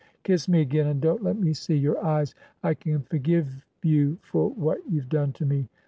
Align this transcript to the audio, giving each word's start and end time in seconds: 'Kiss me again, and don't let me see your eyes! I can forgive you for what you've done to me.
'Kiss 0.23 0.49
me 0.49 0.61
again, 0.61 0.87
and 0.87 0.99
don't 0.99 1.21
let 1.21 1.37
me 1.39 1.53
see 1.53 1.77
your 1.77 2.03
eyes! 2.03 2.33
I 2.63 2.73
can 2.73 3.01
forgive 3.03 3.63
you 3.83 4.17
for 4.23 4.49
what 4.49 4.79
you've 4.89 5.09
done 5.09 5.31
to 5.33 5.45
me. 5.45 5.69